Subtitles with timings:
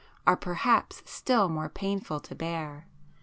[0.25, 2.87] are perhaps still more painful to bear.